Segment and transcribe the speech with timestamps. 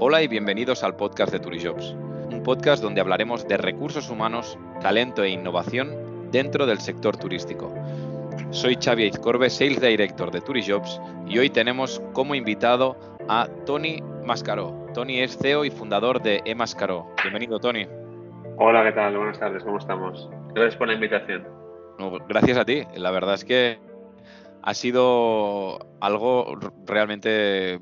[0.00, 1.90] Hola y bienvenidos al podcast de Turijobs,
[2.30, 7.74] un podcast donde hablaremos de recursos humanos, talento e innovación dentro del sector turístico.
[8.50, 12.96] Soy Xavi Izcorbe, Sales Director de Turijobs y hoy tenemos como invitado
[13.28, 14.86] a Tony Mascaró.
[14.94, 17.08] Tony es CEO y fundador de eMascaró.
[17.24, 17.88] Bienvenido, Tony.
[18.56, 19.16] Hola, ¿qué tal?
[19.16, 20.30] Buenas tardes, ¿cómo estamos?
[20.54, 21.44] Gracias por la invitación.
[22.28, 22.84] gracias a ti.
[22.94, 23.80] La verdad es que
[24.62, 27.80] ha sido algo realmente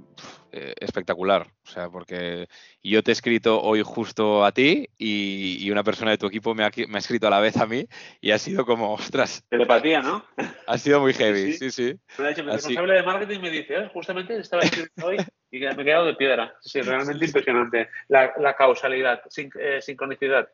[0.59, 1.47] eh, espectacular.
[1.67, 2.49] O sea, porque
[2.83, 6.65] yo te he escrito hoy justo a ti y, una persona de tu equipo me
[6.65, 7.87] ha, escrito a la vez a mí
[8.23, 9.45] y ha sido como, ostras.
[9.51, 10.25] Telepatía, ¿no?
[10.67, 12.01] Ha sido muy heavy, sí, sí.
[12.17, 15.19] Me ha dicho, mi responsable de marketing me dice, eh, justamente estaba escribiendo hoy
[15.51, 16.57] y me he quedado de piedra.
[16.61, 17.91] Sí, realmente impresionante.
[18.09, 19.21] La, causalidad,
[19.61, 20.49] eh, sincronicidad.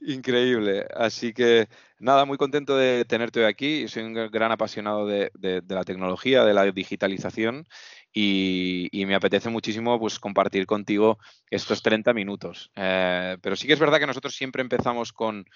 [0.00, 0.86] Increíble.
[0.94, 3.86] Así que nada, muy contento de tenerte hoy aquí.
[3.86, 5.30] Soy un gran apasionado de,
[5.68, 7.66] la tecnología, de la digitalización
[8.12, 11.18] y, me apetece muchísimo pues, compartir contigo
[11.50, 12.70] estos 30 minutos.
[12.76, 15.46] Eh, pero sí que es verdad que nosotros siempre empezamos con,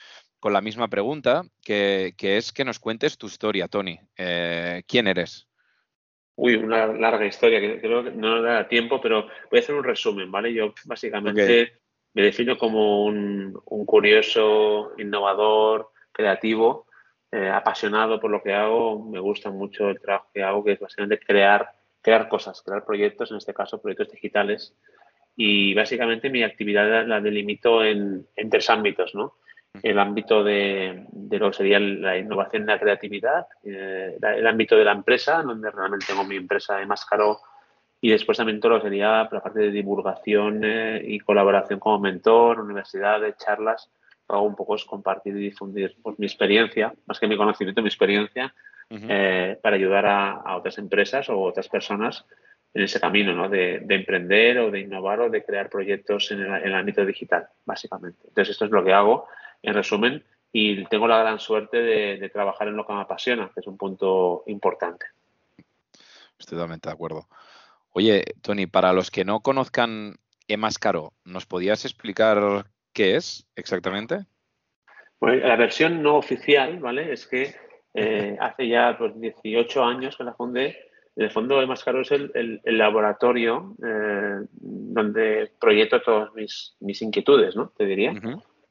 [0.43, 3.99] la misma pregunta, que, es que nos cuentes tu historia, Tony.
[4.17, 5.49] Eh, ¿Quién eres?
[6.37, 9.75] Uy, una larga historia que creo que no nos da tiempo, pero voy a hacer
[9.75, 10.53] un resumen, ¿vale?
[10.53, 11.81] Yo básicamente
[12.13, 13.53] me defino como un,
[13.87, 16.87] curioso, innovador, creativo,
[17.33, 19.03] eh, apasionado por lo que hago.
[19.05, 21.76] Me gusta mucho el trabajo que hago, que es básicamente crear,
[22.07, 24.73] crear cosas, crear proyectos, en este caso proyectos digitales.
[25.35, 29.35] Y básicamente mi actividad la delimito en, tres ámbitos, ¿no?
[29.83, 34.85] El ámbito de, lo que sería la innovación y la creatividad, eh, el ámbito de
[34.85, 37.41] la empresa, donde realmente tengo mi empresa de Máscaro
[38.01, 42.61] y después también todo lo sería la parte de divulgación eh, y colaboración como mentor,
[42.61, 43.91] universidades, charlas.
[44.29, 47.37] Lo que hago un poco es compartir y difundir pues, mi experiencia, más que mi
[47.37, 48.55] conocimiento, mi experiencia,
[48.91, 52.25] eh, para ayudar a, otras empresas o otras personas
[52.73, 53.49] en ese camino ¿no?
[53.49, 58.19] de, emprender o de innovar o de crear proyectos en el, ámbito digital, básicamente.
[58.29, 59.27] Entonces, esto es lo que hago
[59.63, 63.51] en resumen y tengo la gran suerte de, de trabajar en lo que me apasiona,
[63.53, 65.07] que es un punto importante.
[66.39, 67.27] Estoy totalmente de acuerdo.
[67.91, 70.17] Oye, Tony, para los que no conozcan
[70.49, 74.27] Emascaro, ¿nos podías explicar qué es exactamente?
[75.19, 77.13] Bueno, la versión no oficial, ¿vale?
[77.13, 77.55] Es que
[77.97, 80.77] eh, hace ya pues, 18 años que la fundé.
[81.17, 87.73] En el fondo, Emascaro es el, laboratorio eh, donde proyecto todas mis, inquietudes, ¿no?
[87.77, 88.13] Te diría.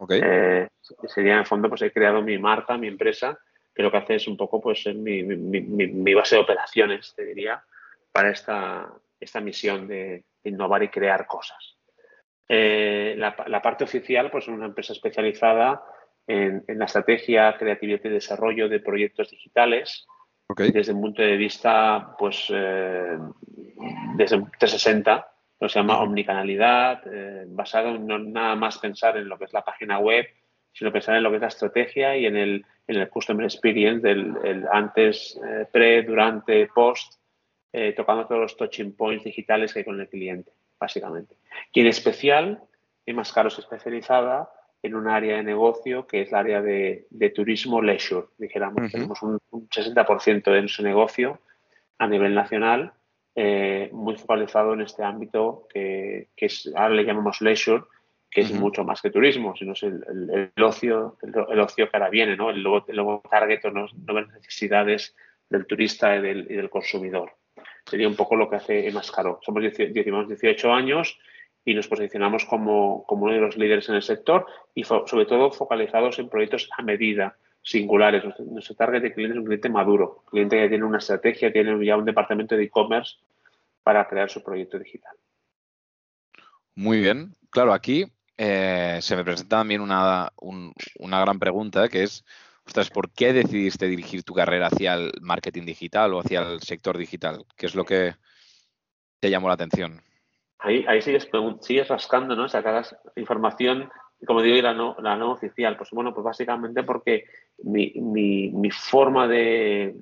[0.10, 0.68] Eh,
[1.08, 3.40] sería, en el fondo, pues he creado mi marca, mi empresa,
[3.74, 7.64] que lo que hace es un poco, pues, mi, mi base de operaciones, te diría,
[8.12, 11.78] para esta, esta misión de, innovar y crear cosas.
[12.48, 15.84] Eh, la, parte oficial, pues es una empresa especializada
[16.28, 20.06] en, la estrategia, creatividad y desarrollo de proyectos digitales.
[20.58, 23.18] Desde un punto de vista, pues, eh,
[24.16, 29.38] desde 360, lo se llama omnicanalidad, eh, basado en no nada más pensar en lo
[29.38, 30.26] que es la página web,
[30.72, 34.08] sino pensar en lo que es la estrategia y en el, en el customer experience,
[34.08, 35.40] del el antes,
[35.72, 37.16] pre, durante, post,
[37.78, 40.50] eh, tocando todos los touching points digitales que hay con el cliente,
[40.80, 41.36] básicamente.
[41.74, 42.64] Y en especial,
[43.14, 44.50] más es especializada
[44.86, 48.92] en un área de negocio que es el área de, turismo leisure, dijéramos.
[48.92, 51.40] Tenemos un, 60% de nuestro negocio
[51.98, 52.94] a nivel nacional,
[53.36, 57.84] eh, muy focalizado en este ámbito que, es, ahora le llamamos leisure,
[58.30, 62.36] que es mucho más que turismo, sino es el, ocio, el, ocio que ahora viene,
[62.36, 62.50] ¿no?
[62.50, 65.16] El nuevo, target o las nuevas necesidades
[65.50, 67.32] del turista y del consumidor
[67.86, 69.40] sería un poco lo que hace Emascaro.
[69.44, 71.20] Somos 18 años
[71.66, 74.46] y nos posicionamos como, uno de los líderes en el sector
[74.76, 78.24] y sobre todo focalizados en proyectos a medida, singulares.
[78.40, 81.84] Nuestro target de cliente es un cliente maduro, un cliente que tiene una estrategia, tiene
[81.84, 83.16] ya un departamento de e-commerce
[83.82, 85.16] para crear su proyecto digital.
[86.76, 87.34] Muy bien.
[87.50, 88.06] Claro, aquí
[88.38, 90.32] eh, se me presenta también una,
[91.00, 92.24] una gran pregunta que es
[92.66, 96.98] ostras, ¿por qué decidiste dirigir tu carrera hacia el marketing digital o hacia el sector
[96.98, 97.46] digital?
[97.56, 98.16] ¿Qué es lo que
[99.20, 100.02] te llamó la atención?
[100.60, 101.30] Ahí, ahí sigues,
[101.62, 102.48] sigues rascando, ¿no?
[102.48, 103.90] Sacas información,
[104.26, 105.78] como digo, la no, la no oficial.
[105.78, 107.26] Pues bueno, pues básicamente porque
[107.64, 109.96] mi, forma de,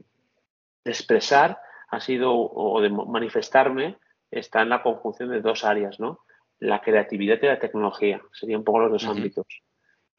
[0.86, 1.60] expresar
[1.90, 3.98] ha sido, o de manifestarme,
[4.32, 6.20] está en la conjunción de dos áreas, ¿no?
[6.60, 8.22] La creatividad y la tecnología.
[8.32, 9.46] Serían un poco los dos ámbitos.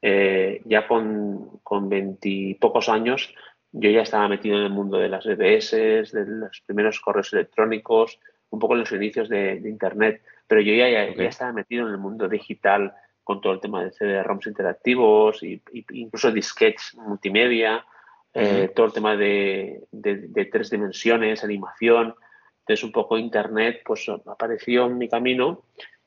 [0.03, 3.35] Eh, ya con, con veintipocos años
[3.77, 5.73] yo ya estaba metido en el mundo de las EBS,
[6.13, 8.21] de los primeros correos electrónicos,
[8.55, 11.99] un poco en los inicios de, Internet, pero yo ya, ya, estaba metido en el
[11.99, 17.85] mundo digital con todo el tema de CD-ROMs interactivos, y, incluso disquets multimedia,
[18.33, 22.15] eh, todo el tema de, de, tres dimensiones, animación.
[22.61, 25.63] Entonces, un poco Internet pues apareció en mi camino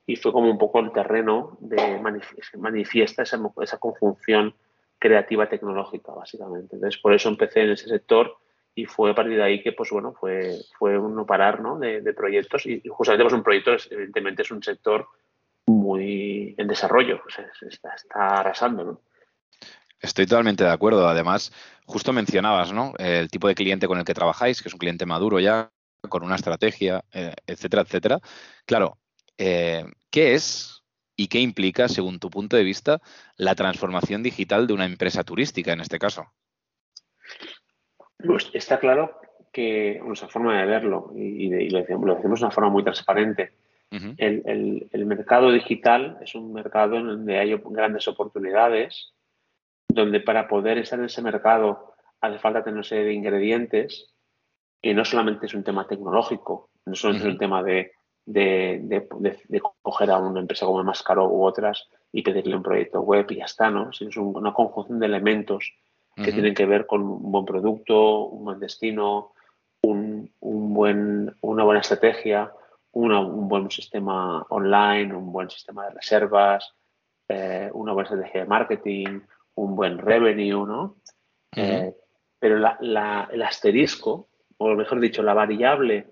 [0.05, 1.99] y fue como un poco el terreno de
[2.57, 4.53] manifiesta esa, esa conjunción
[4.99, 6.75] creativa tecnológica, básicamente.
[6.75, 8.37] Entonces, por eso empecé en ese sector
[8.77, 11.59] y fue a partir de ahí que, pues bueno, fue, fue un no parar.
[11.79, 15.07] De, proyectos y, justamente pues un proyecto, evidentemente, es un sector
[15.65, 19.01] muy en desarrollo, está, está, arrasando, ¿no?
[19.99, 21.07] Estoy totalmente de acuerdo.
[21.07, 21.51] Además,
[21.87, 22.93] justo mencionabas, ¿no?
[22.99, 25.71] El tipo de cliente con el que trabajáis, que es un cliente maduro ya,
[26.07, 28.19] con una estrategia, eh, etcétera, etcétera.
[28.67, 28.99] Claro,
[29.39, 30.83] eh, ¿qué es
[31.15, 33.01] y qué implica, según tu punto de vista,
[33.37, 36.27] la transformación digital de una empresa turística en este caso?
[38.25, 39.19] Pues está claro
[39.51, 43.53] que nuestra forma de verlo, y, lo, decimos, de una forma muy transparente,
[43.89, 49.13] el, mercado digital es un mercado en donde hay grandes oportunidades,
[49.87, 54.13] donde para poder estar en ese mercado hace falta tener una serie de ingredientes,
[54.81, 57.91] que no solamente es un tema tecnológico, no solamente es un tema de,
[59.81, 63.37] coger a una empresa como el Mascaro u otras y pedirle un proyecto web y
[63.37, 63.93] ya está, ¿no?
[63.93, 65.73] Sino es una conjunción de elementos
[66.23, 69.33] que tienen que ver con un buen producto, un buen destino,
[69.81, 72.51] un, buen, una buena estrategia,
[72.91, 76.73] un buen sistema online, un buen sistema de reservas,
[77.27, 79.19] eh, una buena estrategia de marketing,
[79.55, 80.97] un buen revenue, ¿no?
[81.55, 81.95] Eh,
[82.39, 86.07] pero el asterisco, o mejor dicho, la variable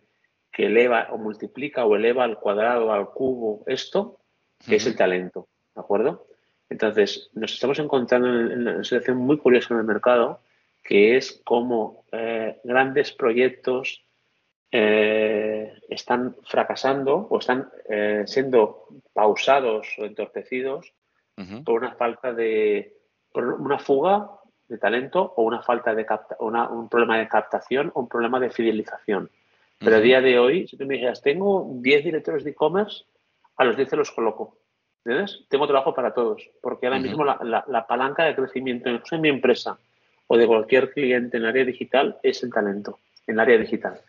[0.51, 4.19] que eleva o multiplica o eleva al cuadrado, al cubo, esto,
[4.65, 6.27] que es el talento, ¿de acuerdo?
[6.69, 10.41] Entonces, nos estamos encontrando en una situación muy curiosa en el mercado,
[10.83, 14.03] que es cómo eh, grandes proyectos
[14.71, 20.93] eh, están fracasando o están eh, siendo pausados o entorpecidos
[21.65, 22.95] por una falta de,
[23.31, 24.31] por una fuga
[24.67, 26.05] de talento o una falta de
[26.39, 29.29] un problema de captación o un problema de fidelización.
[29.77, 33.03] Pero a día de hoy, si tú me dijeras, tengo 10 directores de e-commerce,
[33.57, 34.57] a los 10 los coloco.
[35.05, 35.45] ¿Entiendes?
[35.49, 39.77] Tengo trabajo para todos, porque ahora mismo la, palanca de crecimiento en mi empresa
[40.25, 42.97] o de cualquier cliente en el área digital es el talento,
[43.27, 44.01] en el área digital.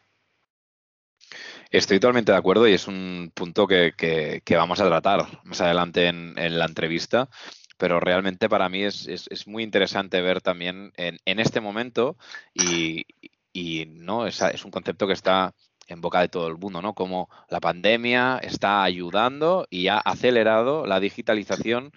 [1.70, 6.58] Estoy totalmente de acuerdo y es un punto que, vamos a tratar más adelante en,
[6.58, 7.28] la entrevista,
[7.76, 9.06] pero realmente para mí es,
[9.46, 12.16] muy interesante ver también en, este momento
[12.54, 13.04] y,
[13.88, 15.52] no es, es un concepto que está
[15.86, 16.94] en boca de todo el mundo, ¿no?
[16.94, 21.92] Como la pandemia está ayudando y ha acelerado la digitalización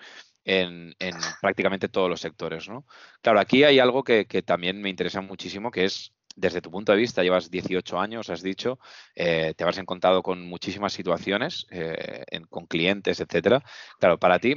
[0.45, 0.95] en,
[1.41, 2.85] prácticamente todos los sectores, ¿no?
[3.21, 6.97] Claro, aquí hay algo que, también me interesa muchísimo, que es desde tu punto de
[6.97, 8.79] vista, llevas 18 años, has dicho,
[9.15, 13.61] eh, te has encontrado con muchísimas situaciones, eh, con clientes, etcétera.
[13.99, 14.55] Claro, para ti,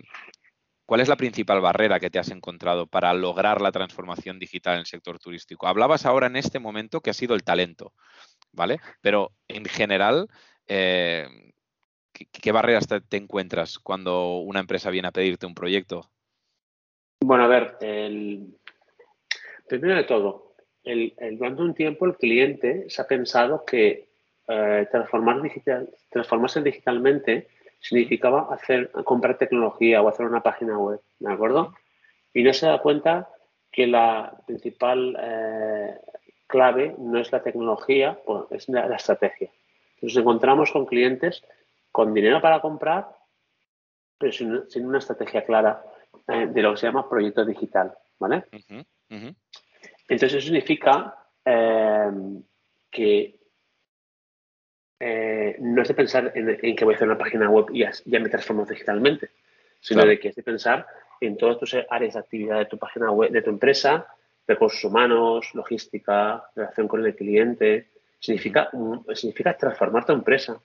[0.87, 4.81] ¿cuál es la principal barrera que te has encontrado para lograr la transformación digital en
[4.81, 5.67] el sector turístico?
[5.67, 7.93] Hablabas ahora en este momento que ha sido el talento.
[8.53, 8.79] ¿Vale?
[9.01, 10.29] Pero en general,
[10.67, 11.27] eh,
[12.13, 16.11] ¿qué, barreras te, encuentras cuando una empresa viene a pedirte un proyecto?
[17.21, 18.59] Bueno, a ver, el...
[19.69, 20.55] primero de todo,
[20.85, 24.09] el, durante un tiempo el cliente se ha pensado que
[24.49, 27.49] eh, transformar digital, transformarse digitalmente
[27.81, 31.75] significaba hacer, comprar tecnología o hacer una página web, ¿de acuerdo?
[32.33, 33.29] Y no se da cuenta
[33.71, 35.99] que la principal eh,
[36.53, 39.51] clave no es la tecnología, pues, es la, estrategia.
[40.03, 41.43] Nos encontramos con clientes
[41.91, 43.09] con dinero para comprar,
[44.19, 45.83] pero sin, una estrategia clara
[46.29, 47.95] eh, de lo que se llama proyecto digital.
[48.19, 48.45] ¿vale?
[49.09, 52.11] Entonces, eso significa eh,
[52.91, 53.41] que
[55.01, 58.21] eh, no es de pensar en, que voy a hacer una página web y ya,
[58.21, 59.31] me transformo digitalmente,
[59.81, 60.87] sino de que es de pensar
[61.21, 64.07] en todas tus áreas de actividad de tu página web, de tu empresa,
[64.47, 67.89] recursos humanos, logística, relación con el cliente.
[68.19, 68.71] Significa,
[69.15, 70.61] significa transformar tu empresa.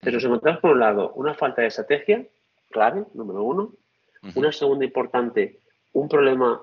[0.00, 2.26] Pero nos encontramos, por un lado, una falta de estrategia,
[2.70, 3.72] clave, número uno.
[4.34, 5.60] Una segunda importante,
[5.92, 6.62] un problema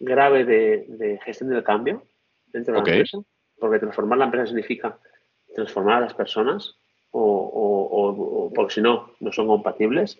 [0.00, 2.02] grave de, gestión del cambio
[2.46, 3.18] dentro de la empresa.
[3.58, 4.98] Porque transformar la empresa significa
[5.54, 6.76] transformar a las personas
[7.10, 10.18] o, o porque si no, no son compatibles.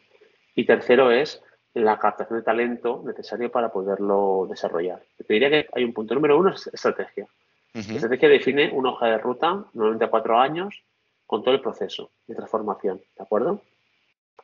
[0.54, 1.42] Y tercero es
[1.74, 5.02] la captación de talento necesario para poderlo desarrollar.
[5.16, 7.26] Te diría que hay un punto número uno, es estrategia.
[7.72, 10.82] La estrategia define una hoja de ruta, normalmente a cuatro años,
[11.26, 13.62] con todo el proceso de transformación, ¿de acuerdo?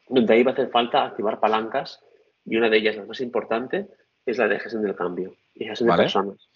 [0.09, 2.00] Donde ahí va a hacer falta activar palancas
[2.45, 3.88] y una de ellas, la más importante,
[4.25, 6.49] es la de gestión del cambio y gestión de personas.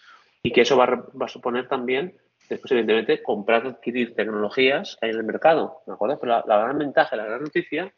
[0.45, 0.85] Y que eso va
[1.21, 2.17] a, suponer también,
[2.49, 6.21] después, evidentemente, comprar, adquirir tecnologías que hay en el mercado, ¿de acuerdo?
[6.21, 7.93] Pero la, la gran ventaja, la gran noticia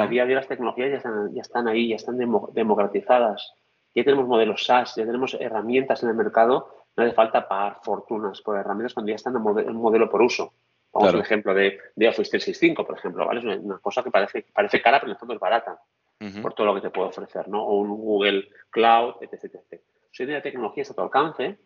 [0.00, 2.18] a día de las tecnologías ya están, ya están ahí, ya están
[2.52, 3.54] democratizadas.
[3.94, 6.68] Ya tenemos modelos SaaS, ya tenemos herramientas en el mercado.
[6.96, 10.54] No hace falta pagar fortunas por herramientas cuando ya están en modelo por uso.
[10.92, 13.40] Vamos un ejemplo de, de, Office 365, por ejemplo, ¿vale?
[13.40, 15.80] Es una, cosa que parece, parece cara, pero en el fondo es barata
[16.40, 17.64] por todo lo que te puede ofrecer, ¿no?
[17.64, 19.56] O un Google Cloud, etc.
[19.56, 19.82] etc.
[20.12, 21.58] Si la tecnología está a tu alcance,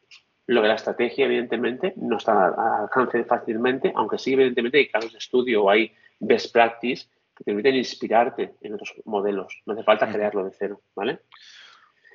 [0.46, 5.12] lo que la estrategia, evidentemente, no está al alcance fácilmente, aunque sí, evidentemente, hay casos
[5.12, 9.62] de estudio o hay best practice que te permiten inspirarte en otros modelos.
[9.66, 11.20] No hace falta crearlo de cero, ¿vale?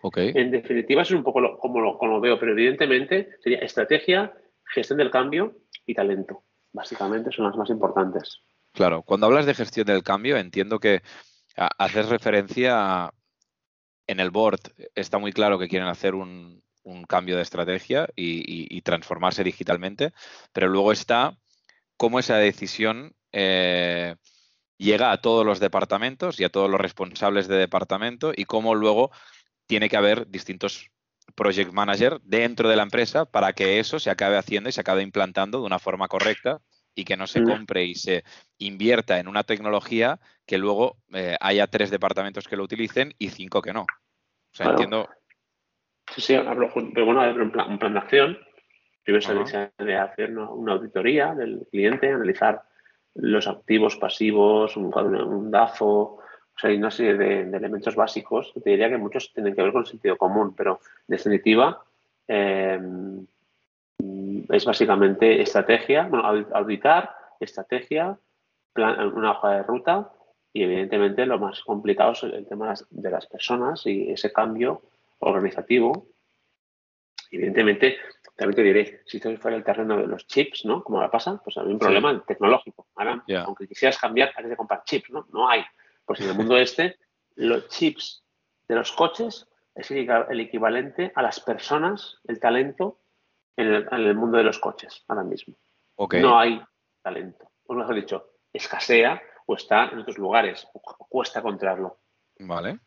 [0.04, 0.32] Okay.
[0.36, 4.34] En definitiva, eso es un poco como, lo, como lo veo, pero evidentemente sería estrategia,
[4.66, 6.44] gestión del cambio y talento.
[6.74, 8.42] Básicamente son las más importantes.
[8.74, 11.02] Claro, cuando hablas de gestión del cambio, entiendo que
[11.56, 13.14] haces referencia a,
[14.08, 14.60] en el board
[14.96, 16.62] está muy claro que quieren hacer un,
[17.08, 20.14] cambio de estrategia y, transformarse digitalmente,
[20.52, 21.38] pero luego está
[21.96, 24.16] cómo esa decisión eh,
[24.82, 29.12] llega a todos los departamentos y a todos los responsables de departamento y cómo luego
[29.68, 30.90] tiene que haber distintos
[31.36, 35.04] project manager dentro de la empresa para que eso se acabe haciendo y se acabe
[35.04, 36.60] implantando de una forma correcta
[36.96, 38.24] y que no se compre y se
[38.58, 43.62] invierta en una tecnología que luego eh, haya tres departamentos que lo utilicen y cinco
[43.62, 43.84] que no.
[43.84, 45.08] O sea, entiendo.
[46.14, 48.38] Sí, sí, hablo, pero bueno, un plan, un plan de acción.
[49.04, 52.62] Primero se de hacer una, auditoría del cliente, analizar
[53.16, 56.20] los activos, pasivos, un, un DAFO,
[56.56, 58.54] o sea, hay una serie de, elementos básicos.
[58.64, 61.84] Te diría que muchos tienen que ver con el sentido común, pero en definitiva,
[62.28, 62.80] eh,
[64.50, 68.18] es básicamente estrategia, bueno, auditar, estrategia,
[68.76, 70.12] una hoja de ruta
[70.54, 74.82] y evidentemente lo más complicado es el tema de las personas y ese cambio
[75.20, 76.08] organizativo.
[77.32, 77.98] Evidentemente,
[78.36, 80.84] también te diré, si esto fuera el terreno de los chips, ¿no?
[80.84, 82.88] Como ahora pasa, pues hay un problema tecnológico.
[82.96, 85.28] Ahora, aunque quisieras cambiar, hay que comprar chips, ¿no?
[85.32, 85.64] No hay.
[86.06, 86.98] Pues en el mundo este,
[87.36, 88.24] los chips
[88.68, 93.00] de los coches es el equivalente a las personas, el talento
[93.56, 95.56] en el, mundo de los coches ahora mismo.
[95.98, 96.62] No hay
[97.02, 97.52] talento.
[97.68, 102.00] O mejor dicho, escasea o está en otros lugares, o cuesta encontrarlo.
[102.40, 102.80] Vale.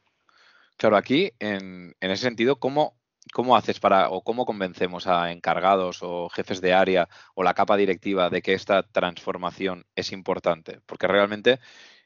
[0.76, 2.96] Claro, aquí, en, ese sentido, ¿cómo,
[3.32, 7.76] ¿cómo haces para o cómo convencemos a encargados o jefes de área o la capa
[7.76, 10.80] directiva de que esta transformación es importante?
[10.86, 11.60] Porque realmente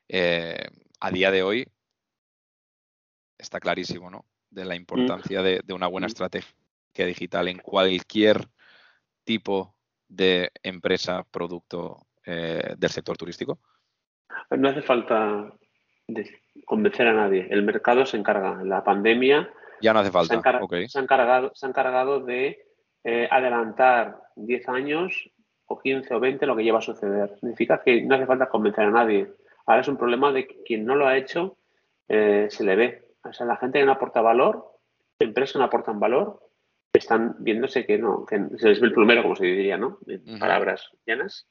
[0.08, 0.68] eh,
[1.00, 1.66] a día de hoy
[3.36, 4.24] está clarísimo, ¿no?
[4.50, 6.10] De la importancia de, una buena mm.
[6.10, 6.54] estrategia
[7.06, 8.48] digital en cualquier
[9.24, 9.74] tipo
[10.08, 13.60] de empresa, producto eh, del sector turístico?
[14.50, 15.52] No hace falta
[16.64, 17.46] convencer a nadie.
[17.50, 18.62] El mercado se encarga.
[18.64, 19.50] La pandemia.
[19.80, 20.28] Ya no hace falta.
[20.28, 22.66] Se, ha encargado, se encargado de
[23.04, 25.30] eh, adelantar 10 años
[25.66, 27.36] o 15 o 20 lo que lleva a suceder.
[27.40, 29.30] Significa que no hace falta convencer a nadie.
[29.66, 31.58] Ahora es un problema de que quien no lo ha hecho
[32.08, 33.08] eh, se le ve.
[33.22, 34.78] O sea, la gente que no aporta valor,
[35.18, 36.40] empresas que no aportan valor,
[36.92, 39.98] están viéndose que no, que se les ve el plumero, como se diría, ¿no?
[40.06, 41.46] En palabras llanas.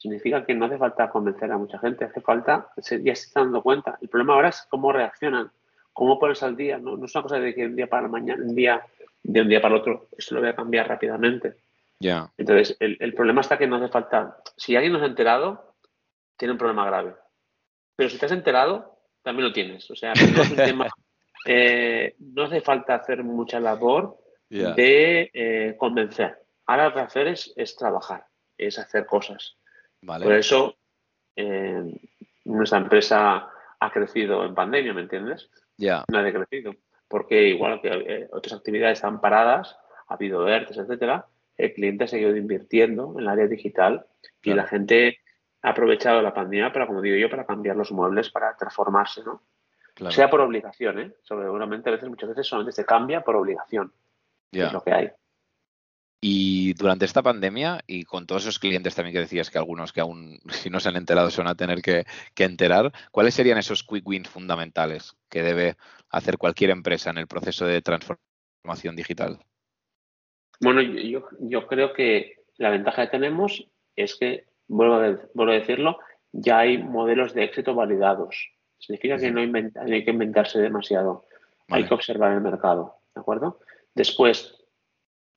[0.00, 3.62] Significa que no hace falta convencer a mucha gente, hace falta, ya se están dando
[3.62, 3.98] cuenta.
[4.00, 5.50] El problema ahora es cómo reaccionan,
[5.92, 6.78] cómo pones al día.
[6.78, 8.82] No, es una cosa de que un día para mañana, un día,
[9.22, 11.56] de un día para el otro, esto lo voy a cambiar rápidamente.
[11.98, 12.32] Ya.
[12.38, 14.38] Entonces, el, problema está que no hace falta.
[14.56, 15.74] Si alguien no se ha enterado,
[16.38, 17.14] tiene un problema grave.
[17.94, 19.90] Pero si te has enterado, también lo tienes.
[19.90, 20.88] O sea, no es un tema.
[21.44, 24.16] Eh, no hace falta hacer mucha labor
[24.48, 26.38] de eh, convencer.
[26.64, 28.24] Ahora lo que hacer es, trabajar,
[28.56, 29.56] es hacer cosas.
[30.04, 30.76] Por eso
[31.36, 31.82] eh,
[32.44, 35.50] nuestra empresa ha crecido en pandemia, ¿me entiendes?
[35.76, 36.04] Ya.
[36.08, 36.74] No ha decrecido.
[37.08, 39.76] Porque igual que eh, otras actividades están paradas,
[40.08, 41.26] ha habido ERTES, etcétera,
[41.56, 44.06] el cliente ha seguido invirtiendo en el área digital
[44.42, 45.18] y la gente
[45.62, 49.42] ha aprovechado la pandemia para, como digo yo, para cambiar los muebles, para transformarse, ¿no?
[50.08, 51.12] Sea por obligación, ¿eh?
[51.22, 53.92] Seguramente a veces, muchas veces solamente se cambia por obligación.
[54.50, 55.10] Es lo que hay.
[56.22, 60.00] Y durante esta pandemia y con todos esos clientes también que decías que algunos que
[60.00, 62.04] aún si no se han enterado se van a tener que,
[62.36, 65.76] enterar, ¿cuáles serían esos quick wins fundamentales que debe
[66.10, 69.38] hacer cualquier empresa en el proceso de transformación digital?
[70.60, 75.98] Bueno, yo, creo que la ventaja que tenemos es que, vuelvo a, decirlo,
[76.32, 78.50] ya hay modelos de éxito validados.
[78.78, 81.24] Significa que no, hay que inventarse demasiado.
[81.68, 83.60] Hay que observar el mercado, ¿de acuerdo?
[83.94, 84.59] Después,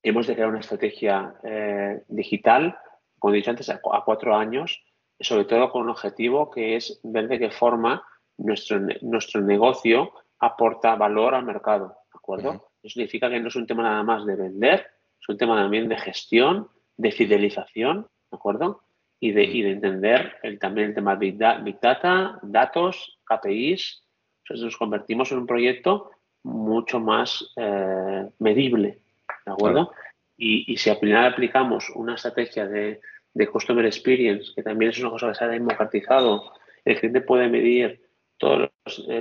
[0.04, 2.78] hemos de crear una estrategia eh, digital,
[3.18, 4.84] como he dicho antes, a, cuatro años,
[5.20, 8.04] sobre todo con un objetivo que es ver de qué forma
[8.38, 11.88] nuestro, nuestro negocio aporta valor al mercado.
[12.14, 12.70] ¿De acuerdo?
[12.84, 14.86] Eso significa que no es un tema nada más de vender,
[15.22, 16.68] es un tema también de gestión,
[16.98, 18.82] de fidelización, ¿de acuerdo?
[19.22, 24.04] Y de, y de entender el, también el tema Big, Big Data, datos, KPIs.
[24.44, 26.12] Entonces nos convertimos en un proyecto
[26.44, 29.00] mucho más eh, medible,
[29.46, 29.92] ¿de acuerdo?
[30.38, 33.02] Y, si al final aplicamos una estrategia de,
[33.34, 36.54] de Customer Experience, que también es una cosa que se ha democratizado.
[36.84, 38.02] El cliente puede medir
[38.38, 38.70] todos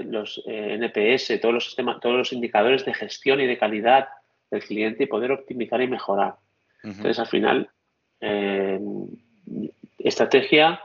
[0.04, 4.08] los, eh, NPS, todos los sistemas, todos los indicadores de gestión y de calidad
[4.50, 6.34] del cliente y poder optimizar y mejorar.
[6.82, 7.70] Entonces, al final,
[8.20, 8.80] eh,
[9.98, 10.80] estrategia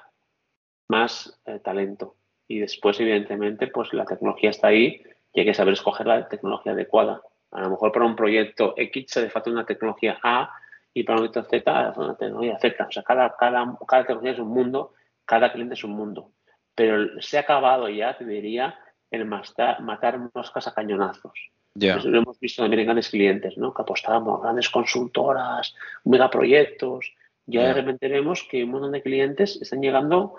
[0.88, 2.16] más eh, talento.
[2.48, 5.02] Y después, evidentemente, pues la tecnología está ahí
[5.34, 7.22] y hay que saber escoger la tecnología adecuada.
[7.52, 10.52] A lo mejor para un proyecto X se le falta una tecnología A
[10.94, 12.86] y para un proyecto Z una tecnología Z.
[12.88, 14.94] O sea, cada, cada, cada tecnología es un mundo,
[15.26, 16.32] cada cliente es un mundo.
[16.76, 18.78] Pero se ha acabado ya, te diría,
[19.10, 21.52] el matar, matar moscas a cañonazos.
[21.80, 23.74] Eso lo hemos visto también en grandes clientes, ¿no?
[23.74, 25.76] Que apostábamos grandes consultoras,
[26.06, 27.14] megaproyectos.
[27.46, 30.36] Ya de repente vemos que un montón de clientes están llegando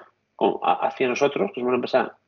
[0.62, 2.19] hacia nosotros, que es una empresa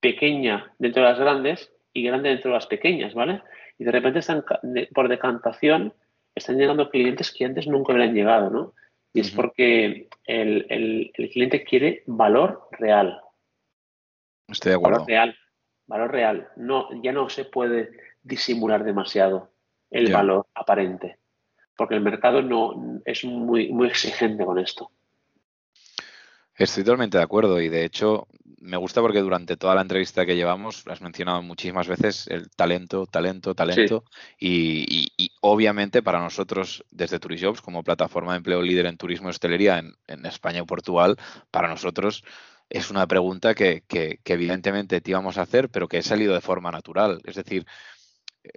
[0.00, 3.42] pequeña dentro de las grandes y grande dentro de las pequeñas, ¿vale?
[3.78, 4.44] Y de repente están
[4.94, 5.92] por decantación
[6.36, 8.74] están llegando clientes que antes nunca habían llegado, ¿no?
[9.12, 13.22] Y es porque el, cliente quiere valor real.
[14.46, 14.98] Estoy de acuerdo.
[14.98, 15.36] Valor real.
[15.86, 16.48] Valor real.
[16.56, 17.90] No, ya no se puede
[18.22, 19.52] disimular demasiado
[19.90, 21.18] el valor aparente.
[21.74, 24.90] Porque el mercado no es muy, muy exigente con esto.
[26.58, 28.28] Estoy totalmente de acuerdo y de hecho
[28.60, 33.06] me gusta porque durante toda la entrevista que llevamos has mencionado muchísimas veces el talento,
[33.06, 34.04] talento, talento
[34.40, 39.78] y, obviamente para nosotros desde Turisjobs como plataforma de empleo líder en turismo y hostelería
[39.78, 41.18] en, España y Portugal,
[41.50, 42.24] para nosotros
[42.70, 43.84] es una pregunta que,
[44.24, 47.20] evidentemente te íbamos a hacer pero que ha salido de forma natural.
[47.24, 47.66] Es decir,
[48.44, 48.50] eh,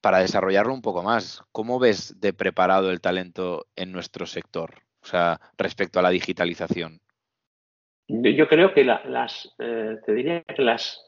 [0.00, 4.82] para desarrollarlo un poco más, ¿cómo ves de preparado el talento en nuestro sector?
[5.00, 7.00] O sea, respecto a la digitalización.
[8.10, 11.04] Yo creo que las, eh, te diría que las,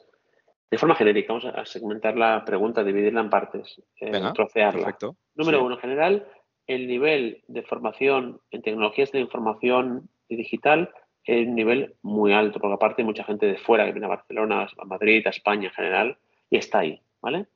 [0.71, 4.97] de forma genérica, vamos a segmentar la pregunta, dividirla en partes, eh, trocearla.
[5.35, 6.26] Número uno, en general,
[6.66, 12.60] el nivel de formación en tecnologías de información y digital es un nivel muy alto,
[12.60, 15.69] porque aparte hay mucha gente de fuera que viene a Barcelona, a Madrid, a España
[15.69, 16.19] en general,
[16.50, 17.47] y está ahí, ¿vale?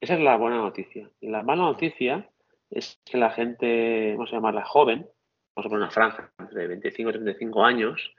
[0.00, 1.10] Esa es la buena noticia.
[1.20, 2.28] La mala noticia
[2.70, 5.06] es que la gente, vamos a llamarla joven,
[5.54, 8.14] vamos a poner una franja de 25 y 35 años,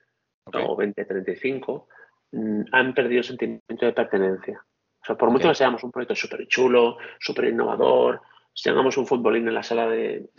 [0.46, 1.88] o 20, 35,
[2.32, 4.64] mm, han perdido el sentimiento de pertenencia.
[5.02, 8.22] O sea, por mucho que seamos un proyecto súper chulo, súper innovador,
[8.54, 10.30] si tengamos un futbolín en la sala de...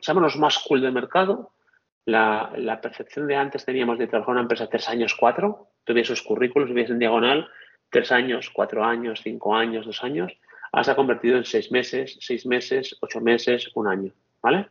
[0.00, 1.52] seamos los más cool del mercado,
[2.04, 6.22] la, percepción de antes teníamos de trabajar en una empresa tres años, cuatro, tuviese sus
[6.22, 7.48] currículos, vivías en diagonal,
[7.90, 10.36] tres años, cuatro años, cinco años, dos años,
[10.72, 14.68] ahora se ha convertido en seis meses, seis meses, ocho meses, un año, ¿vale?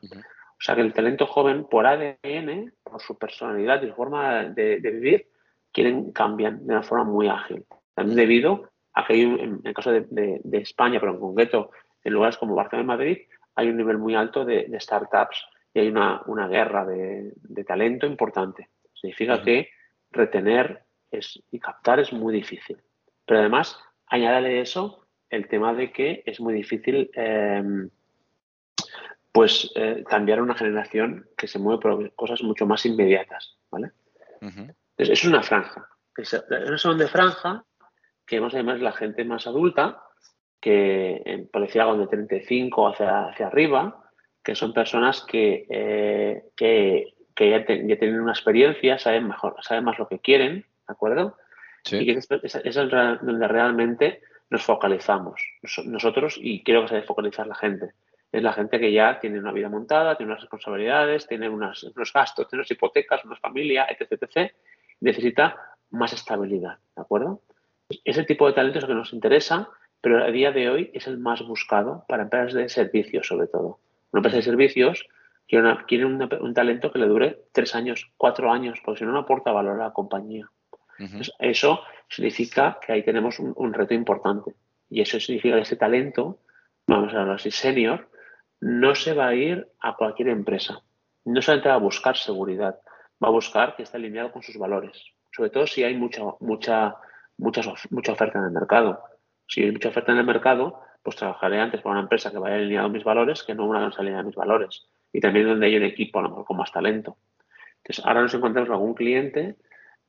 [0.63, 4.78] O sea que el talento joven, por ADN, por su personalidad y su forma de,
[4.78, 5.28] vivir,
[5.73, 7.65] quieren cambiar de una forma muy ágil.
[7.93, 11.71] También debido a que hay, en el caso de, España, pero en concreto
[12.02, 13.17] en lugares como Barcelona y Madrid,
[13.56, 17.34] hay un nivel muy alto de, startups y hay una, guerra de,
[17.67, 18.69] talento importante.
[18.93, 19.67] Significa que
[20.12, 22.78] retener es, y captar es muy difícil.
[23.26, 27.62] Pero además, añádale eso el tema de que es muy difícil eh,
[29.34, 33.91] pues eh, cambiar una generación que se mueve por cosas mucho más inmediatas, ¿vale?
[34.39, 35.89] Entonces, es una franja.
[36.15, 37.65] Es una segunda franja
[38.28, 40.04] que más además la gente más adulta,
[40.62, 44.06] que por decir algo de 35 hacia, hacia arriba,
[44.43, 50.08] que son personas que, eh, que, ya, tienen una experiencia, saben mejor, saben más lo
[50.08, 51.38] que quieren, ¿de acuerdo?
[51.89, 55.41] Y que es, es, donde realmente nos focalizamos
[55.86, 57.93] nosotros y creo que se debe focalizar la gente
[58.34, 62.48] es la gente que ya tiene una vida montada, tiene unas responsabilidades, tiene unos gastos,
[62.48, 64.52] tiene unas hipotecas, una familia, etc, etc.
[65.02, 65.56] Necesita
[65.91, 67.43] más estabilidad, ¿de acuerdo?
[68.04, 69.69] Ese tipo de talento es lo que nos interesa,
[70.02, 73.80] pero a día de hoy es el más buscado para empresas de servicios, sobre todo.
[74.12, 75.08] Una empresa de servicios
[75.48, 79.52] quiere, un talento que le dure tres años, cuatro años, porque si no, no aporta
[79.52, 80.50] valor a la compañía.
[81.38, 84.56] eso significa que ahí tenemos un, un, reto importante.
[84.89, 86.39] Y eso significa que ese talento,
[86.88, 88.10] vamos a hablar así, senior,
[88.63, 90.82] no se va a ir a cualquier empresa.
[91.26, 92.80] No solamente va a buscar seguridad,
[93.21, 94.97] va a buscar que esté alineado con sus valores.
[95.36, 96.95] Sobre todo si hay mucha, mucha,
[97.38, 99.02] mucha, mucha oferta en el mercado.
[99.47, 102.56] Si hay mucha oferta en el mercado, pues trabajaré antes para una empresa que vaya
[102.56, 104.88] alineado a mis valores que no una que no alinea a mis valores.
[105.12, 107.17] Y también donde hay un equipo, a lo mejor con más talento.
[107.78, 109.58] Entonces, ahora nos encontramos con algún cliente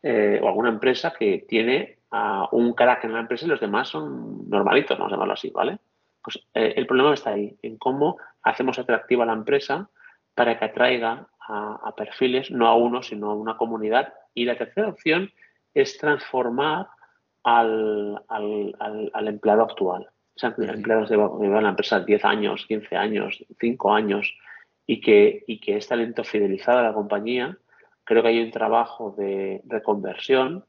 [0.01, 3.89] eh, o alguna empresa que tiene a un crack en la empresa y los demás
[3.89, 5.79] son normalitos, vamos a llamarlo así, ¿vale?
[6.23, 9.89] Pues eh, el problema está ahí, en cómo hacemos atractiva la empresa
[10.35, 14.15] para que atraiga a, perfiles, no a uno, sino a una comunidad.
[14.35, 15.31] Y la tercera opción
[15.75, 16.89] es transformar
[17.43, 18.21] al,
[19.27, 20.09] empleado actual.
[20.37, 24.35] O sea, empleados de la empresa 10 años, 15 años, 5 años,
[24.87, 27.57] y que, y que es talento fidelizado a la compañía,
[28.05, 30.65] creo que hay un trabajo de reconversión,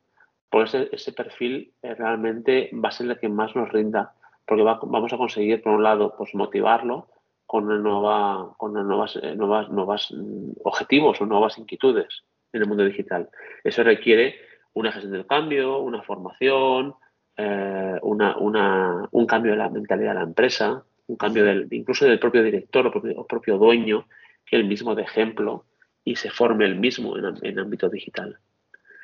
[0.49, 4.13] por ese, ese perfil eh, realmente va a ser el que más nos rinda,
[4.45, 7.09] porque vamos a conseguir, por un lado, pues motivarlo
[7.45, 12.67] con, una nueva, con nuevas, eh, nuevas, nuevas mm, objetivos o nuevas inquietudes en el
[12.67, 13.29] mundo digital.
[13.63, 14.35] Eso requiere
[14.73, 16.95] una gestión del cambio, una formación,
[17.37, 22.05] eh, una, una, un cambio de la mentalidad de la empresa, un cambio del, incluso
[22.05, 24.07] del propio director o propio, propio dueño,
[24.45, 25.65] que el mismo de ejemplo
[26.03, 28.37] y se forme el mismo en, en ámbito digital.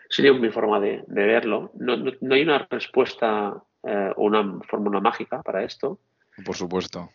[0.09, 1.71] Sería mi forma de, de verlo.
[1.75, 5.99] No, no, no, hay una respuesta o eh, una fórmula mágica para esto.
[6.45, 7.09] Por supuesto.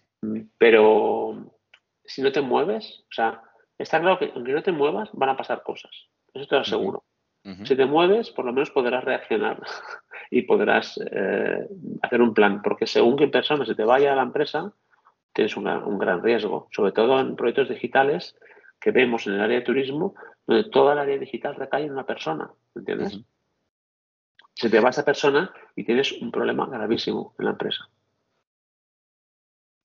[0.58, 1.56] Pero
[2.04, 3.42] si no te mueves, o sea,
[3.78, 5.90] está claro que aunque no te muevas, van a pasar cosas.
[6.32, 7.04] Eso te lo aseguro.
[7.44, 7.66] Uh -huh.
[7.66, 9.60] Si te mueves, por lo menos podrás reaccionar
[10.30, 11.68] y podrás eh,
[12.02, 14.72] hacer un plan, porque según qué persona se te vaya a la empresa,
[15.32, 18.36] tienes una, un gran riesgo, sobre todo en proyectos digitales
[18.80, 20.14] que vemos en el área de turismo,
[20.46, 23.14] donde toda el área digital recae en una persona, ¿entiendes?
[23.14, 23.24] Uh -huh.
[24.54, 27.88] Se te va esa persona y tienes un problema gravísimo en la empresa.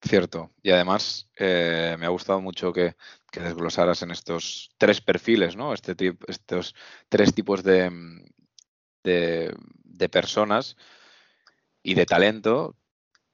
[0.04, 0.50] Cierto.
[0.62, 2.96] Y además eh, me ha gustado mucho que,
[3.30, 5.72] que, desglosaras en estos tres perfiles, ¿no?
[5.72, 6.74] Este tip, estos
[7.08, 7.88] tres tipos de,
[9.04, 10.76] de, personas
[11.84, 12.76] y de talento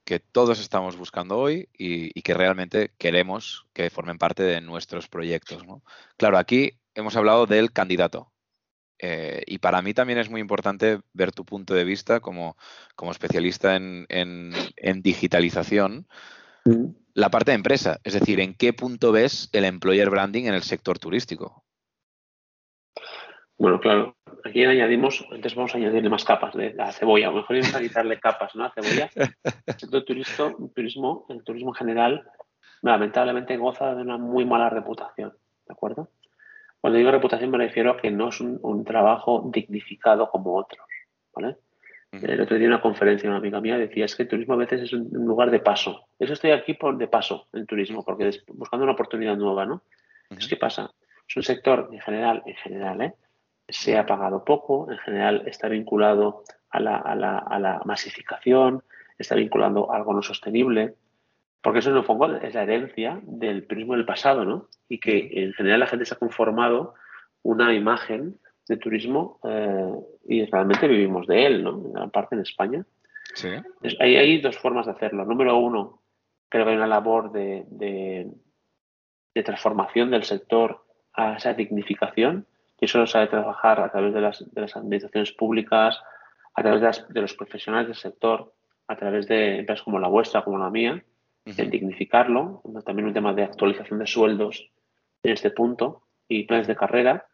[0.04, 5.08] que todos estamos buscando hoy y, y, que realmente queremos que formen parte de nuestros
[5.08, 5.66] proyectos.
[5.66, 5.82] ¿no?
[6.18, 8.30] Claro, aquí hemos hablado del candidato.
[8.98, 12.56] Eh, y para mí también es muy importante ver tu punto de vista como,
[12.96, 16.06] como especialista en, en digitalización
[17.14, 20.62] la parte de empresa, es decir, ¿en qué punto ves el employer branding en el
[20.62, 21.64] sector turístico?
[23.58, 27.74] Bueno, claro, aquí añadimos, entonces vamos a añadirle más capas de la cebolla, mejor vamos
[27.74, 28.64] a quitarle capas ¿no?
[28.64, 29.10] a cebolla.
[29.66, 32.30] El sector turismo, turismo, el turismo en general,
[32.82, 36.10] lamentablemente goza de una muy mala reputación, ¿de acuerdo?
[36.80, 40.86] Cuando digo reputación me refiero a que no es un, un trabajo dignificado como otros,
[41.34, 41.56] ¿vale?
[42.10, 44.58] El otro día en una conferencia una amiga mía decía es que el turismo a
[44.58, 46.08] veces es un lugar de paso.
[46.18, 49.82] Eso estoy aquí por de paso en turismo, porque es buscando una oportunidad nueva, ¿no?
[50.30, 50.38] Uh -huh.
[50.38, 50.90] Es que pasa,
[51.28, 53.14] es un sector en general, en general, ¿eh?
[53.68, 58.82] se ha pagado poco, en general está vinculado a la, a la, a la masificación,
[59.18, 60.94] está vinculado a algo no sostenible,
[61.60, 64.68] porque eso en el fondo es la herencia del turismo del pasado, ¿no?
[64.88, 66.94] Y que en general la gente se ha conformado
[67.42, 69.92] una imagen de turismo eh,
[70.28, 71.70] y realmente vivimos de él, ¿no?
[71.70, 72.84] En gran parte en España.
[73.34, 73.48] Sí.
[73.48, 75.24] Entonces, hay, hay, dos formas de hacerlo.
[75.24, 76.02] Número uno,
[76.48, 78.30] creo que hay una labor de, de,
[79.34, 82.46] de transformación del sector a esa dignificación,
[82.80, 86.00] y eso lo sabe trabajar a través de las, de las administraciones públicas,
[86.54, 88.52] a través de, las, de, los profesionales del sector,
[88.86, 91.58] a través de empresas como la vuestra, como la mía, uh -huh.
[91.62, 94.70] en dignificarlo, también un tema de actualización de sueldos
[95.22, 97.26] en este punto y planes de carrera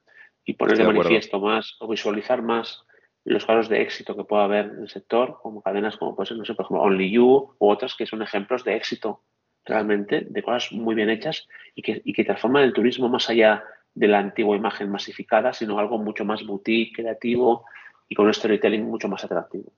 [0.44, 2.84] y poner de, de manifiesto más o visualizar más
[3.24, 6.36] los casos de éxito que pueda haber en el sector, como cadenas como puede ser,
[6.36, 9.22] no sé, por ejemplo, Only You u otras que son ejemplos de éxito
[9.64, 13.64] realmente, de cosas muy bien hechas y que, y que transforman el turismo más allá
[13.94, 17.64] de la antigua imagen masificada, sino algo mucho más boutique, creativo
[18.08, 19.72] y con un storytelling mucho más atractivo.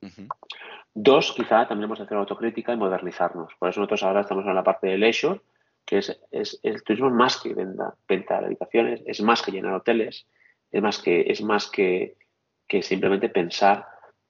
[0.00, 0.28] Uh -huh.
[0.94, 3.52] Dos, quizá también hemos de hacer autocrítica y modernizarnos.
[3.58, 5.42] Por eso nosotros ahora estamos en la parte de leisure,
[5.86, 9.74] que es, es, el turismo es más que venta, de habitaciones, es más que llenar
[9.74, 10.26] hoteles,
[10.70, 12.16] es más que, es más que,
[12.66, 13.86] que simplemente pensar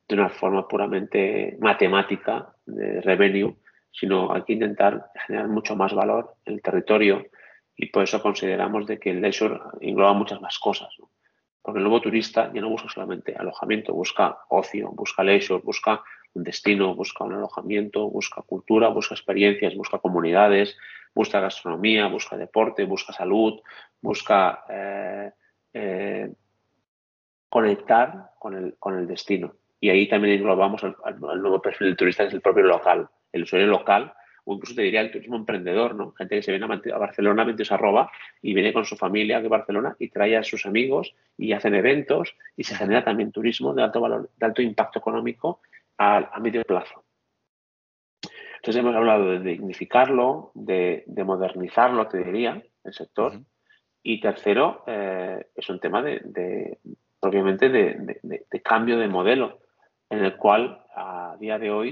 [0.07, 3.57] de una forma puramente matemática de revenue,
[3.90, 7.27] sino hay que intentar generar mucho más valor en el territorio
[7.75, 10.88] y por eso consideramos de que el leisure engloba muchas más cosas.
[11.62, 16.03] Porque el nuevo turista ya no busca solamente alojamiento, busca ocio, busca leisure, busca
[16.35, 20.77] un destino, busca un alojamiento, busca cultura, busca experiencias, busca comunidades,
[21.17, 23.59] busca gastronomía, busca deporte, busca salud,
[24.03, 25.31] busca eh,
[25.73, 26.31] eh,
[27.49, 29.55] conectar con el, con el destino.
[29.81, 33.09] Y ahí también englobamos el, nuevo perfil del turista, que es el propio local.
[33.33, 34.13] El usuario local,
[34.45, 36.13] o incluso te diría el turismo emprendedor, ¿no?
[36.13, 38.11] Gente que se viene a Barcelona, Ventos arroba,
[38.43, 42.37] y viene con su familia de Barcelona y trae a sus amigos y hacen eventos
[42.59, 45.61] y se genera también turismo de alto valor, de alto impacto económico
[45.97, 47.06] a medio plazo.
[48.67, 53.37] Entonces hemos hablado de dignificarlo, de, de modernizarlo, te diría, el sector.
[53.37, 53.45] Uh -huh.
[54.03, 56.81] Y tercero, eh, es un tema de, de
[57.21, 59.61] obviamente, de, de, cambio de modelo,
[60.11, 61.91] en el cual a día de hoy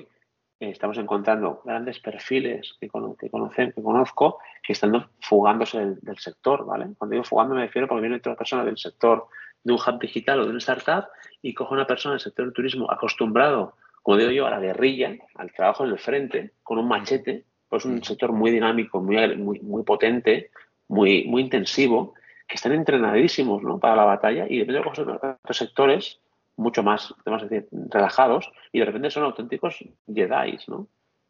[0.59, 6.01] eh, estamos encontrando grandes perfiles que, con, que, conocen, que conozco que están fugándose del,
[6.01, 6.87] del, sector, ¿vale?
[6.99, 9.29] Cuando digo fugando me refiero porque viene otra persona del sector
[9.63, 11.05] de un hub digital o de una startup
[11.41, 15.17] y coge una persona del sector del turismo acostumbrado como digo yo, a la guerrilla,
[15.37, 19.61] al trabajo en el frente, con un machete, pues un sector muy dinámico, muy, muy,
[19.61, 20.51] muy potente,
[20.89, 22.13] muy, muy intensivo,
[22.47, 23.81] que están entrenadísimos ¿no?
[23.81, 26.21] para la batalla y de repente otros sectores
[26.57, 30.87] mucho más, podemos decir, relajados y de repente son auténticos Jedi, ¿no?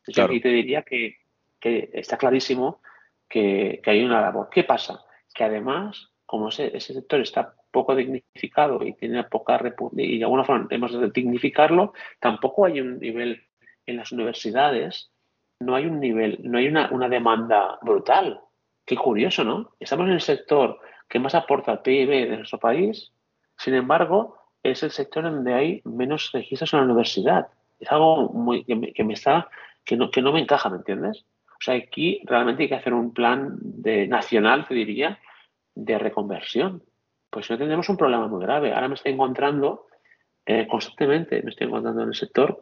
[0.09, 1.19] Y te diría que,
[1.63, 2.83] está clarísimo
[3.29, 4.49] que, hay una labor.
[4.51, 5.05] ¿Qué pasa?
[5.33, 9.61] Que además, como ese, ese sector está poco dignificado y tiene poca
[9.97, 13.43] y de alguna forma hemos de dignificarlo, tampoco hay un nivel
[13.85, 15.11] en las universidades,
[15.59, 18.41] no hay un nivel, no hay una, demanda brutal.
[18.87, 19.73] Qué curioso, ¿no?
[19.81, 23.13] Estamos en el sector que más aporta al PIB de nuestro país,
[23.59, 27.49] sin embargo, es el sector donde hay menos registros en la universidad.
[27.81, 29.49] Es algo muy, que, me, está,
[29.85, 31.25] que no, que no me encaja, ¿me entiendes?
[31.49, 35.19] O sea, aquí realmente hay que hacer un plan de, nacional, te diría,
[35.75, 36.83] de reconversión.
[37.35, 38.73] Pues no tenemos un problema muy grave.
[38.73, 39.89] Ahora me estoy encontrando
[40.47, 42.57] eh, constantemente, me estoy encontrando en el sector,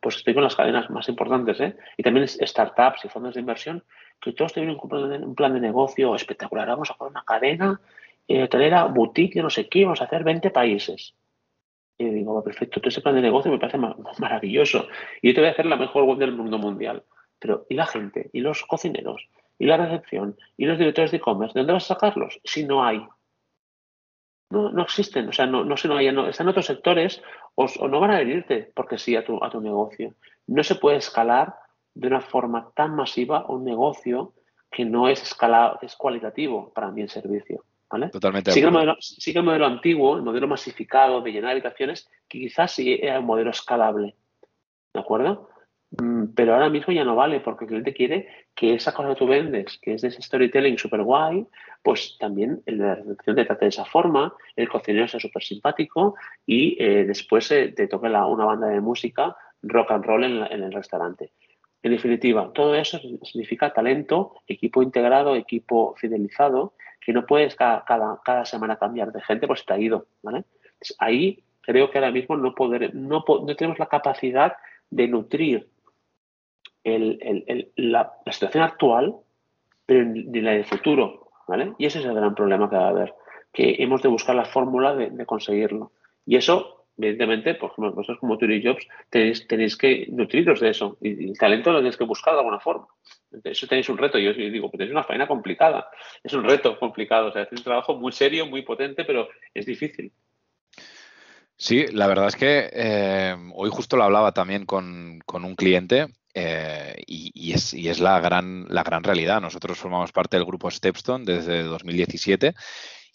[0.00, 1.76] pues estoy con las cadenas más importantes, ¿eh?
[1.98, 3.84] y también startups y fondos de inversión,
[4.22, 6.66] que todos tienen un plan de, negocio espectacular.
[6.68, 7.78] Vamos a poner una cadena
[8.26, 8.48] eh,
[8.94, 11.14] boutique, no sé qué, vamos a hacer 20 países.
[11.98, 13.76] Y digo, perfecto, todo ese plan de negocio me parece
[14.18, 14.86] maravilloso.
[15.20, 17.04] Y yo te voy a hacer la mejor web del mundo mundial.
[17.38, 18.30] Pero, ¿y la gente?
[18.32, 19.28] ¿Y los cocineros?
[19.58, 20.38] ¿Y la recepción?
[20.56, 21.52] ¿Y los directores de e-commerce?
[21.52, 22.40] ¿De dónde vas a sacarlos?
[22.42, 23.06] Si no hay.
[24.54, 25.28] No, no existen.
[25.28, 27.22] O sea, no, no, no, hay, no están otros sectores
[27.54, 30.14] o, no van a venirte porque sí a tu, a tu negocio.
[30.46, 31.54] No se puede escalar
[31.94, 34.32] de una forma tan masiva un negocio
[34.70, 37.64] que no es escalado, es cualitativo para mí el servicio.
[38.10, 38.52] Totalmente.
[38.52, 42.72] Sigue el, modelo, sigue el modelo antiguo, el modelo masificado de llenar habitaciones, que quizás
[42.72, 44.16] sí era un modelo escalable.
[44.92, 45.48] ¿De acuerdo?
[46.00, 49.16] Mm, pero ahora mismo ya no vale porque el cliente quiere que esa cosa que
[49.16, 51.46] tú vendes, que es de ese storytelling super guay,
[51.82, 56.76] pues también la recepción te trate de esa forma, el cocinero sea súper simpático y
[56.82, 60.72] eh, después eh, te toque una banda de música rock and roll en, en, el
[60.72, 61.32] restaurante.
[61.82, 67.84] En definitiva, todo eso significa talento, equipo integrado, equipo fidelizado que no puedes cada,
[68.24, 70.44] cada, semana cambiar de gente, pues te ha ido, ¿vale?
[70.98, 74.54] ahí creo que ahora mismo no, poder, no, no tenemos la capacidad
[74.90, 75.68] de nutrir
[76.84, 79.14] la, situación actual,
[79.86, 81.72] pero ni la del futuro, ¿vale?
[81.78, 83.14] Y ese es el gran problema que va a haber,
[83.52, 85.92] que hemos de buscar la fórmula de, conseguirlo.
[86.26, 90.96] Y eso, evidentemente, por ejemplo, vosotros como Turi Jobs tenéis, tenéis que nutriros de eso
[91.00, 92.86] y el talento lo tenéis que buscar de alguna forma.
[93.42, 94.18] Eso tenéis un reto.
[94.18, 95.88] Yo digo, pues es una faena complicada.
[96.22, 97.28] Es un reto complicado.
[97.28, 100.12] O sea, es un trabajo muy serio, muy potente, pero es difícil.
[101.56, 106.96] Sí, la verdad es que eh, hoy justo lo hablaba también con, un cliente eh,
[107.06, 109.40] y, es, y, es, la gran, la gran realidad.
[109.40, 112.54] Nosotros formamos parte del grupo Stepstone desde 2017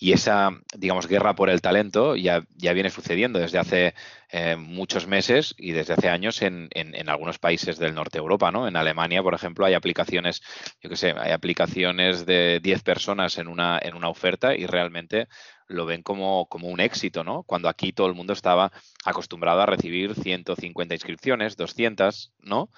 [0.01, 3.93] y esa, digamos, guerra por el talento ya, ya viene sucediendo desde hace
[4.29, 8.49] eh, muchos meses y desde hace años en, en, algunos países del norte de Europa,
[8.49, 8.65] ¿no?
[8.65, 10.41] En Alemania, por ejemplo, hay aplicaciones,
[10.81, 15.27] yo qué sé, hay aplicaciones de 10 personas en una, en una oferta y realmente
[15.67, 17.43] lo ven como, como un éxito, ¿no?
[17.43, 18.71] Cuando aquí todo el mundo estaba
[19.03, 22.69] acostumbrado a recibir 150 inscripciones, 200, ¿no?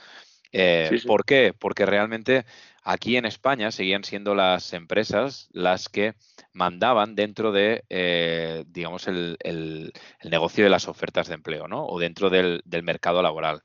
[0.51, 1.53] Eh, ¿Por qué?
[1.57, 2.45] Porque realmente
[2.83, 6.15] aquí en España seguían siendo las empresas las que
[6.53, 11.85] mandaban dentro de, eh, digamos, el, negocio de las ofertas de empleo, ¿no?
[11.85, 13.61] O dentro del, mercado laboral.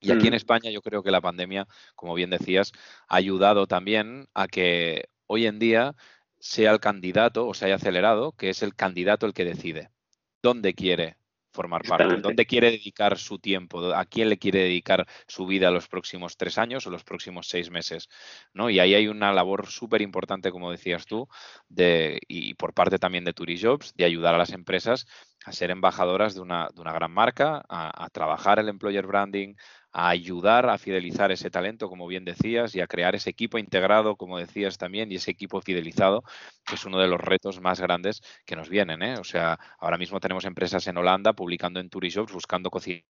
[0.00, 0.36] Y aquí en mm.
[0.36, 2.72] España yo creo que la pandemia, como bien decías,
[3.08, 5.94] ha ayudado también a que hoy en día
[6.38, 9.90] sea el candidato o se haya acelerado, que es el candidato el que decide
[10.42, 11.16] dónde quiere
[11.54, 15.86] formar parte, dónde quiere dedicar su tiempo, a quién le quiere dedicar su vida los
[15.88, 18.08] próximos tres años o los próximos seis meses.
[18.52, 18.68] ¿no?
[18.68, 21.28] Y ahí hay una labor súper importante, como decías tú,
[21.68, 25.06] de, y por parte también de Turijobs, de ayudar a las empresas
[25.44, 29.54] a ser embajadoras de una, de una gran marca, a, a trabajar el employer branding,
[29.94, 34.16] a ayudar a fidelizar ese talento, como bien decías, y a crear ese equipo integrado,
[34.16, 36.24] como decías también, y ese equipo fidelizado,
[36.66, 39.02] que es uno de los retos más grandes que nos vienen.
[39.02, 39.18] ¿eh?
[39.20, 43.04] O sea, ahora mismo tenemos empresas en Holanda publicando en Turishops buscando cocineros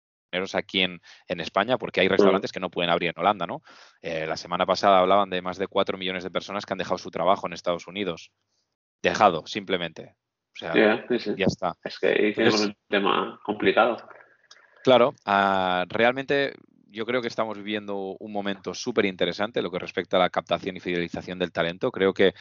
[0.54, 3.62] aquí en, España, porque hay restaurantes que no pueden abrir en Holanda, ¿no?
[4.02, 6.98] Eh, la semana pasada hablaban de más de 4 millones de personas que han dejado
[6.98, 8.30] su trabajo en Estados Unidos.
[9.00, 10.16] Dejado, simplemente.
[10.54, 11.74] O sea, ya está.
[11.82, 13.96] Es que es un tema complicado.
[14.84, 16.54] Claro, ah, realmente
[16.94, 20.76] yo creo que estamos viviendo un momento súper interesante lo que respecta a la captación
[20.76, 21.90] y fidelización del talento.
[21.90, 22.34] Creo que,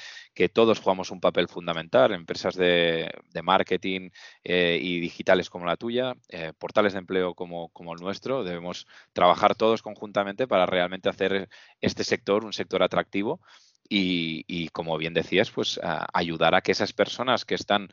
[0.54, 3.10] todos jugamos un papel fundamental, empresas de,
[3.42, 4.12] marketing
[4.44, 8.44] eh, y digitales como la tuya, eh, portales de empleo como, como, el nuestro.
[8.44, 11.50] Debemos trabajar todos conjuntamente para realmente hacer
[11.82, 13.42] este sector un sector atractivo
[13.90, 15.80] y, como bien decías, pues
[16.14, 17.90] ayudar a que esas personas que están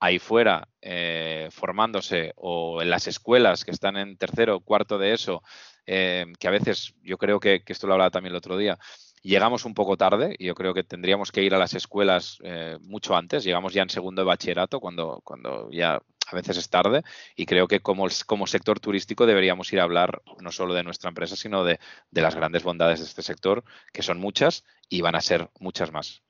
[0.00, 5.14] ahí fuera eh, formándose o en las escuelas que están en tercero o cuarto de
[5.14, 5.42] eso,
[5.86, 8.78] eh, que a veces yo creo que, esto lo hablaba también el otro día,
[9.24, 13.16] Llegamos un poco tarde yo creo que tendríamos que ir a las escuelas eh, mucho
[13.16, 13.42] antes.
[13.42, 17.02] Llegamos ya en segundo de bachillerato cuando, cuando ya a veces es tarde
[17.34, 21.08] y creo que como, como sector turístico deberíamos ir a hablar no solo de nuestra
[21.08, 25.14] empresa, sino de, de las grandes bondades de este sector, que son muchas y van
[25.14, 26.22] a ser muchas más.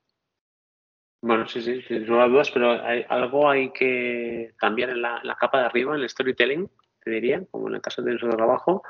[1.20, 5.64] Bueno, sí, sí, sin dudas, pero hay, algo hay que cambiar en la, capa de
[5.64, 6.70] arriba, en el storytelling,
[7.02, 8.85] te diría, como en el caso de nuestro trabajo,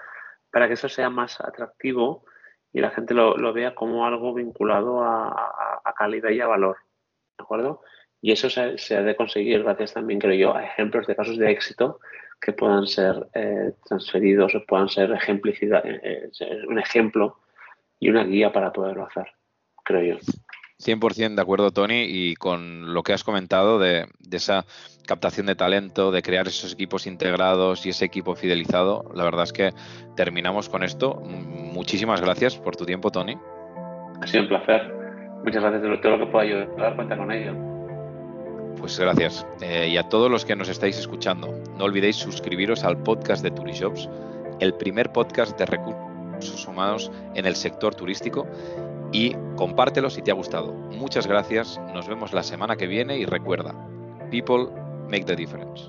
[0.51, 2.27] para que eso sea más atractivo
[2.75, 6.77] y la gente lo, vea como algo vinculado a, calidad y a valor.
[7.39, 7.83] ¿De acuerdo?
[8.21, 11.53] Y eso se, ha de conseguir gracias también, creo yo, a ejemplos de casos de
[11.53, 12.01] éxito
[12.41, 17.39] que puedan ser eh, transferidos o puedan ser ejemplicidad, eh, eh, un ejemplo
[18.01, 19.29] y una guía para poderlo hacer,
[19.85, 20.21] creo yo.
[20.83, 24.67] 100% de acuerdo, Tony, y con lo que has comentado de, esa
[25.07, 29.53] captación de talento, de crear esos equipos integrados y ese equipo fidelizado, la verdad es
[29.53, 29.73] que
[30.17, 31.21] terminamos con esto.
[31.25, 33.37] Muchísimas gracias por tu tiempo, Tony.
[34.21, 34.93] Ha sido un placer.
[35.45, 36.97] Muchas gracias por todo lo que pueda ayudar.
[36.97, 37.55] Cuenta con ello.
[38.79, 39.47] Pues gracias.
[39.61, 43.51] Eh, y a todos los que nos estáis escuchando, no olvidéis suscribiros al podcast de
[43.51, 44.09] Turishops,
[44.61, 48.47] el primer podcast de recursos humanos en el sector turístico
[49.15, 50.73] y compártelo si te ha gustado.
[50.73, 53.73] Muchas gracias, nos vemos la semana que viene y recuerda,
[54.31, 54.67] people
[55.09, 55.89] make the difference.